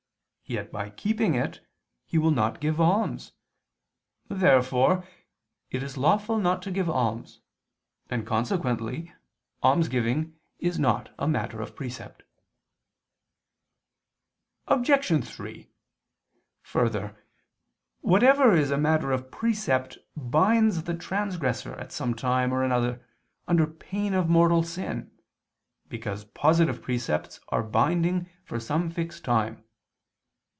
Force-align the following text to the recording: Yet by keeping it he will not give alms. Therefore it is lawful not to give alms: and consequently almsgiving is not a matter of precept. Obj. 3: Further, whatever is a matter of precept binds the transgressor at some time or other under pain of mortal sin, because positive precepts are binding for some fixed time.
Yet 0.43 0.69
by 0.69 0.89
keeping 0.89 1.33
it 1.33 1.65
he 2.05 2.17
will 2.17 2.29
not 2.31 2.59
give 2.59 2.77
alms. 2.81 3.31
Therefore 4.27 5.07
it 5.69 5.81
is 5.81 5.95
lawful 5.95 6.37
not 6.39 6.61
to 6.63 6.71
give 6.71 6.89
alms: 6.89 7.39
and 8.09 8.27
consequently 8.27 9.13
almsgiving 9.63 10.37
is 10.59 10.77
not 10.77 11.13
a 11.17 11.25
matter 11.25 11.61
of 11.61 11.73
precept. 11.73 12.23
Obj. 14.67 15.25
3: 15.25 15.69
Further, 16.63 17.15
whatever 18.01 18.53
is 18.53 18.71
a 18.71 18.77
matter 18.77 19.13
of 19.13 19.31
precept 19.31 19.99
binds 20.17 20.83
the 20.83 20.93
transgressor 20.95 21.75
at 21.75 21.93
some 21.93 22.13
time 22.13 22.53
or 22.53 22.61
other 22.65 23.01
under 23.47 23.65
pain 23.65 24.13
of 24.13 24.27
mortal 24.27 24.63
sin, 24.63 25.17
because 25.87 26.25
positive 26.25 26.81
precepts 26.81 27.39
are 27.47 27.63
binding 27.63 28.27
for 28.43 28.59
some 28.59 28.89
fixed 28.91 29.23
time. 29.23 29.63